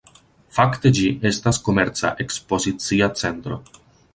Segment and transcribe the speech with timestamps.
[0.55, 3.61] Fakte ĝi estas komerca-ekspozicia centro.